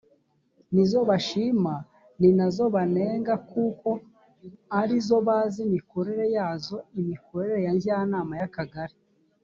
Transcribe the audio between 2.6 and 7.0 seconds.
banenga kuko arizo bazi imikorere yazo